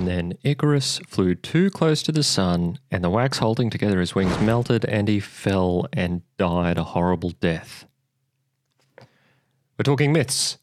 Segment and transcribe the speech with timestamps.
[0.00, 4.14] And then Icarus flew too close to the sun, and the wax holding together his
[4.14, 7.84] wings melted, and he fell and died a horrible death.
[9.78, 10.56] We're talking myths.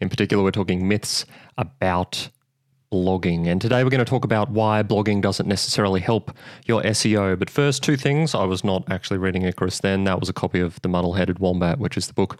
[0.00, 1.26] In particular, we're talking myths
[1.58, 2.28] about
[2.92, 3.48] blogging.
[3.48, 6.30] And today we're going to talk about why blogging doesn't necessarily help
[6.64, 7.36] your SEO.
[7.36, 8.32] But first, two things.
[8.32, 10.04] I was not actually reading Icarus then.
[10.04, 12.38] That was a copy of The Muddle Headed Wombat, which is the book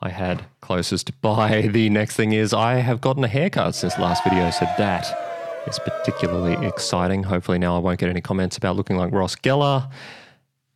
[0.00, 1.62] I had closest by.
[1.72, 5.27] The next thing is I have gotten a haircut since last video, so that
[5.68, 7.22] is particularly exciting.
[7.24, 9.90] Hopefully, now I won't get any comments about looking like Ross Geller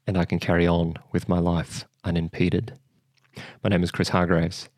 [0.06, 2.74] and I can carry on with my life unimpeded.
[3.64, 4.68] My name is Chris Hargraves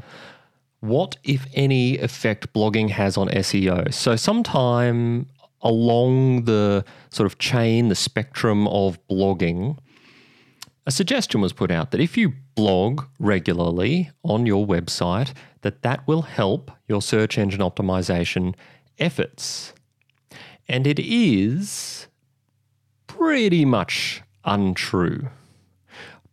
[0.78, 3.92] what if any effect blogging has on SEO.
[3.92, 5.26] So sometime
[5.62, 9.76] along the sort of chain, the spectrum of blogging,
[10.86, 16.06] a suggestion was put out that if you blog regularly on your website, that that
[16.06, 18.54] will help your search engine optimization
[18.98, 19.72] efforts.
[20.68, 22.08] And it is
[23.06, 25.28] pretty much untrue.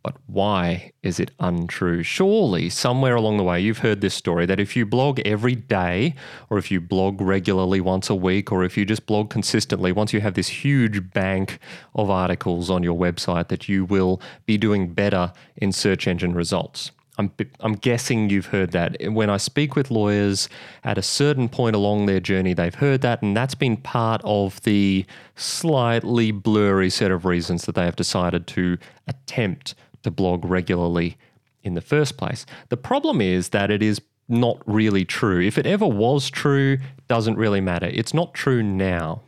[0.08, 2.02] But why is it untrue?
[2.02, 6.14] Surely, somewhere along the way, you've heard this story that if you blog every day,
[6.48, 10.14] or if you blog regularly once a week, or if you just blog consistently, once
[10.14, 11.58] you have this huge bank
[11.94, 16.90] of articles on your website, that you will be doing better in search engine results.
[17.18, 18.96] I'm, I'm guessing you've heard that.
[19.12, 20.48] When I speak with lawyers
[20.84, 24.62] at a certain point along their journey, they've heard that, and that's been part of
[24.62, 25.04] the
[25.36, 31.16] slightly blurry set of reasons that they have decided to attempt to blog regularly
[31.62, 32.46] in the first place.
[32.68, 35.40] The problem is that it is not really true.
[35.40, 37.86] If it ever was true, doesn't really matter.
[37.86, 39.22] It's not true now.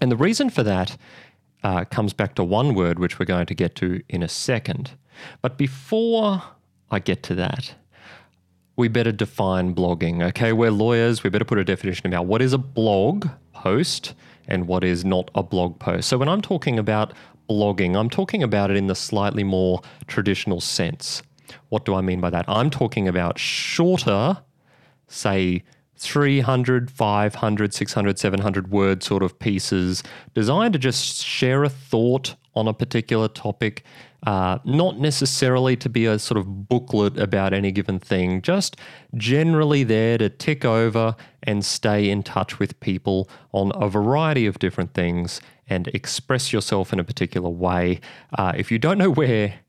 [0.00, 0.96] And the reason for that
[1.62, 4.92] uh, comes back to one word, which we're going to get to in a second.
[5.42, 6.42] But before
[6.90, 7.74] I get to that,
[8.76, 10.22] we better define blogging.
[10.28, 11.24] Okay, we're lawyers.
[11.24, 14.14] We better put a definition about what is a blog post
[14.46, 16.08] and what is not a blog post.
[16.08, 17.12] So when I'm talking about
[17.48, 21.22] blogging, I'm talking about it in the slightly more traditional sense.
[21.68, 22.44] What do I mean by that?
[22.48, 24.38] I'm talking about shorter,
[25.06, 25.62] say
[25.96, 30.02] 300, 500, 600, 700 word sort of pieces
[30.34, 33.84] designed to just share a thought on a particular topic,
[34.26, 38.76] uh, not necessarily to be a sort of booklet about any given thing, just
[39.14, 44.58] generally there to tick over and stay in touch with people on a variety of
[44.58, 48.00] different things and express yourself in a particular way.
[48.36, 49.60] Uh, if you don't know where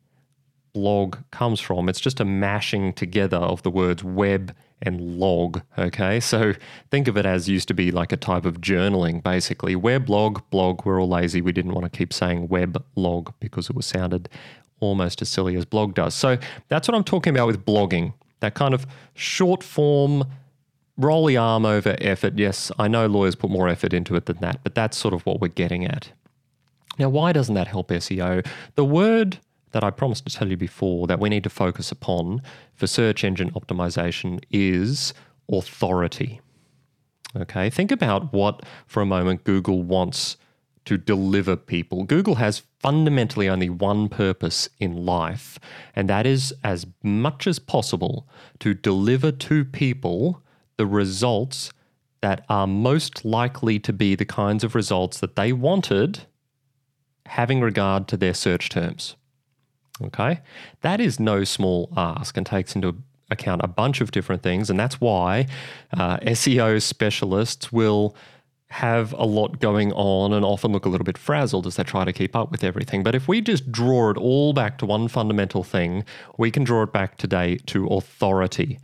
[0.74, 5.62] blog comes from, it's just a mashing together of the words web and log.
[5.78, 6.54] Okay, so
[6.90, 9.76] think of it as used to be like a type of journaling, basically.
[9.76, 11.42] Weblog, blog, we're all lazy.
[11.42, 14.30] We didn't want to keep saying web log because it was sounded
[14.80, 16.14] almost as silly as blog does.
[16.14, 16.38] So
[16.70, 18.14] that's what I'm talking about with blogging.
[18.40, 20.24] That kind of short form,
[21.00, 22.38] roll the arm over effort.
[22.38, 25.26] Yes, I know lawyers put more effort into it than that, but that's sort of
[25.26, 26.12] what we're getting at.
[27.00, 28.46] Now, why doesn't that help SEO?
[28.76, 29.40] The word
[29.72, 32.42] that I promised to tell you before that we need to focus upon
[32.74, 35.14] for search engine optimization is
[35.50, 36.42] authority.
[37.38, 40.36] Okay, think about what, for a moment, Google wants
[40.86, 42.04] to deliver people.
[42.04, 45.60] Google has fundamentally only one purpose in life,
[45.96, 48.28] and that is as much as possible
[48.60, 50.42] to deliver to people
[50.80, 51.74] the results
[52.22, 56.22] that are most likely to be the kinds of results that they wanted,
[57.26, 59.18] having regard to their search terms.
[60.02, 60.40] Okay,
[60.80, 62.96] that is no small ask and takes into
[63.30, 65.48] account a bunch of different things, and that's why
[65.92, 68.16] uh, SEO specialists will
[68.70, 72.06] have a lot going on and often look a little bit frazzled as they try
[72.06, 73.04] to keep up with everything.
[73.04, 76.06] But if we just draw it all back to one fundamental thing,
[76.38, 78.80] we can draw it back today to authority.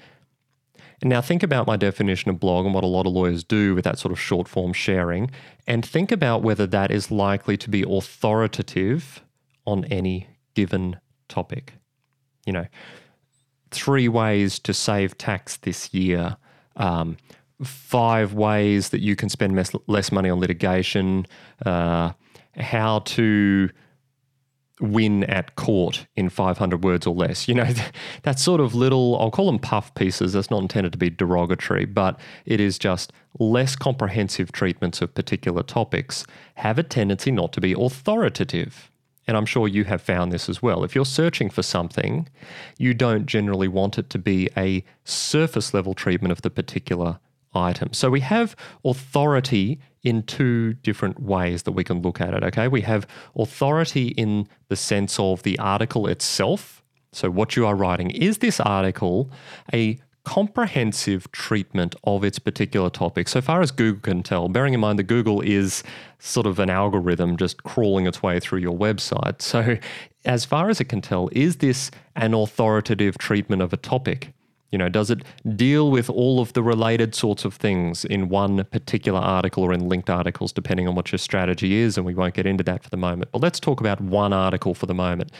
[1.05, 3.83] Now, think about my definition of blog and what a lot of lawyers do with
[3.83, 5.29] that sort of short form sharing,
[5.67, 9.21] and think about whether that is likely to be authoritative
[9.67, 10.99] on any given
[11.29, 11.73] topic.
[12.47, 12.65] You know,
[13.69, 16.37] three ways to save tax this year,
[16.75, 17.17] um,
[17.63, 21.27] five ways that you can spend less money on litigation,
[21.67, 22.13] uh,
[22.57, 23.69] how to
[24.81, 27.47] win at court in 500 words or less.
[27.47, 27.73] You know,
[28.23, 30.33] that sort of little, I'll call them puff pieces.
[30.33, 35.63] That's not intended to be derogatory, but it is just less comprehensive treatments of particular
[35.63, 36.25] topics
[36.55, 38.91] have a tendency not to be authoritative.
[39.27, 40.83] And I'm sure you have found this as well.
[40.83, 42.27] If you're searching for something,
[42.77, 47.19] you don't generally want it to be a surface level treatment of the particular
[47.55, 47.93] item.
[47.93, 52.43] So we have authority in two different ways that we can look at it.
[52.43, 56.83] Okay, we have authority in the sense of the article itself.
[57.11, 59.31] So, what you are writing is this article
[59.73, 64.79] a comprehensive treatment of its particular topic, so far as Google can tell, bearing in
[64.79, 65.83] mind that Google is
[66.19, 69.41] sort of an algorithm just crawling its way through your website.
[69.41, 69.77] So,
[70.25, 74.34] as far as it can tell, is this an authoritative treatment of a topic?
[74.75, 75.23] You know, does it
[75.55, 79.87] deal with all of the related sorts of things in one particular article or in
[79.87, 81.95] linked articles, depending on what your strategy is?
[81.95, 83.31] And we won't get into that for the moment.
[83.31, 85.31] But let's talk about one article for the moment.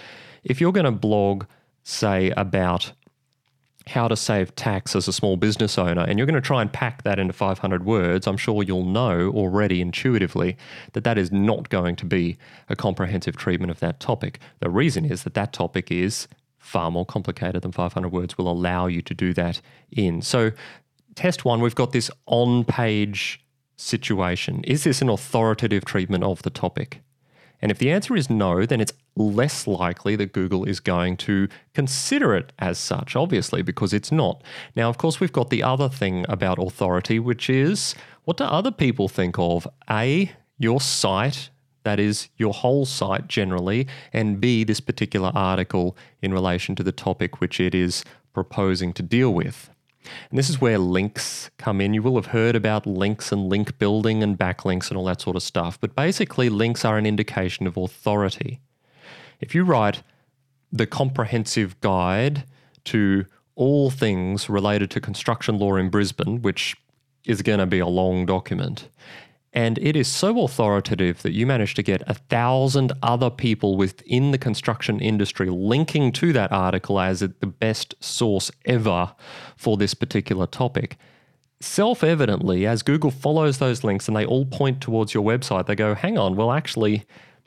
[0.46, 1.48] If you're going to blog,
[1.84, 2.94] say, about
[3.88, 6.72] how to save tax as a small business owner, and you're going to try and
[6.72, 10.56] pack that into 500 words, I'm sure you'll know already intuitively
[10.94, 12.38] that that is not going to be
[12.70, 14.40] a comprehensive treatment of that topic.
[14.62, 16.30] The reason is that that topic is
[16.66, 20.22] far more complicated than 500 words will allow you to do that in.
[20.22, 20.52] So,
[21.14, 23.46] test one, we've got this on page
[23.78, 24.64] situation.
[24.64, 27.02] Is this an authoritative treatment of the topic?
[27.62, 31.48] And if the answer is no, then it's less likely that Google is going to
[31.74, 34.44] consider it as such, obviously, because it's not.
[34.76, 37.96] Now, of course, we've got the other thing about authority, which is
[38.26, 39.68] what do other people think of?
[39.90, 41.50] A, your site,
[41.86, 46.92] that is your whole site generally, and B, this particular article in relation to the
[46.92, 48.04] topic which it is
[48.34, 49.70] proposing to deal with.
[50.30, 51.94] And this is where links come in.
[51.94, 55.36] You will have heard about links and link building and backlinks and all that sort
[55.36, 55.80] of stuff.
[55.80, 58.60] But basically, links are an indication of authority.
[59.40, 60.04] If you write
[60.72, 62.44] the comprehensive guide
[62.86, 66.76] to all things related to construction law in Brisbane, which
[67.26, 68.90] is going to be a long document,
[69.56, 74.32] and it is so authoritative that you manage to get a thousand other people within
[74.32, 79.16] the construction industry linking to that article as the best source ever
[79.56, 80.98] for this particular topic.
[81.62, 85.76] Self evidently, as Google follows those links and they all point towards your website, they
[85.76, 87.06] go, hang on, well, actually,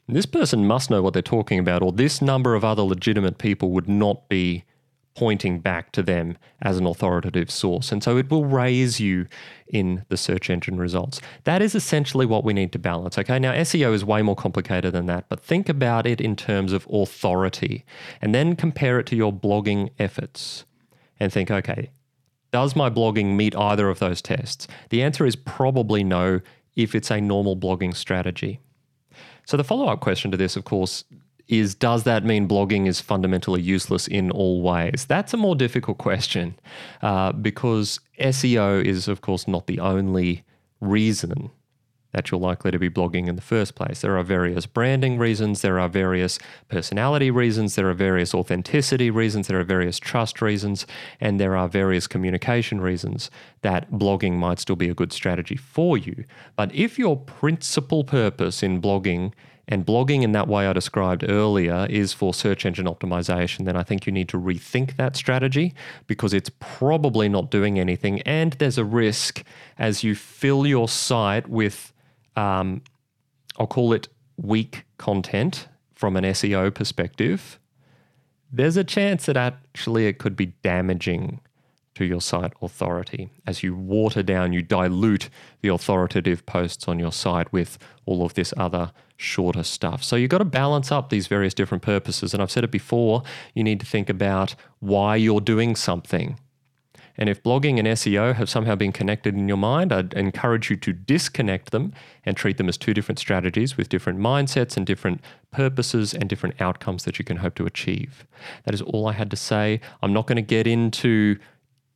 [0.08, 3.70] this person must know what they're talking about, or this number of other legitimate people
[3.72, 4.64] would not be
[5.18, 7.90] pointing back to them as an authoritative source.
[7.90, 9.26] And so it will raise you
[9.66, 11.20] in the search engine results.
[11.42, 13.18] That is essentially what we need to balance.
[13.18, 16.72] Okay, now SEO is way more complicated than that, but think about it in terms
[16.72, 17.84] of authority
[18.22, 20.64] and then compare it to your blogging efforts
[21.18, 21.90] and think, okay,
[22.52, 24.68] does my blogging meet either of those tests?
[24.90, 26.42] The answer is probably no
[26.76, 28.60] if it's a normal blogging strategy.
[29.46, 31.02] So the follow up question to this, of course,
[31.48, 35.06] is does that mean blogging is fundamentally useless in all ways?
[35.08, 36.58] That's a more difficult question
[37.02, 40.44] uh, because SEO is, of course, not the only
[40.80, 41.50] reason
[42.12, 44.00] that you're likely to be blogging in the first place.
[44.00, 49.46] There are various branding reasons, there are various personality reasons, there are various authenticity reasons,
[49.46, 50.86] there are various trust reasons,
[51.20, 53.30] and there are various communication reasons
[53.60, 56.24] that blogging might still be a good strategy for you.
[56.56, 59.32] But if your principal purpose in blogging
[59.68, 63.82] and blogging in that way I described earlier is for search engine optimization, then I
[63.82, 65.74] think you need to rethink that strategy
[66.06, 68.22] because it's probably not doing anything.
[68.22, 69.44] And there's a risk
[69.76, 71.92] as you fill your site with,
[72.34, 72.80] um,
[73.58, 77.58] I'll call it weak content from an SEO perspective.
[78.50, 81.40] There's a chance that actually it could be damaging
[81.98, 85.28] to your site authority as you water down, you dilute
[85.62, 90.04] the authoritative posts on your site with all of this other shorter stuff.
[90.04, 92.32] So you've got to balance up these various different purposes.
[92.32, 96.38] And I've said it before, you need to think about why you're doing something.
[97.20, 100.76] And if blogging and SEO have somehow been connected in your mind, I'd encourage you
[100.76, 101.92] to disconnect them
[102.25, 105.20] and treat them as two different strategies with different mindsets and different
[105.50, 108.25] purposes and different outcomes that you can hope to achieve.
[108.64, 109.80] That is all I had to say.
[110.00, 111.38] I'm not going to get into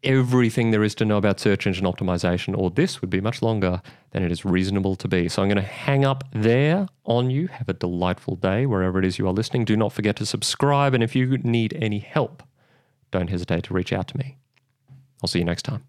[0.03, 3.81] everything there is to know about search engine optimization, or this would be much longer
[4.11, 5.29] than it is reasonable to be.
[5.29, 7.49] So I'm going to hang up there on you.
[7.49, 9.65] Have a delightful day wherever it is you are listening.
[9.65, 10.95] Do not forget to subscribe.
[10.95, 12.43] And if you need any help,
[13.11, 14.39] don't hesitate to reach out to me.
[15.23, 15.85] I'll see you next time.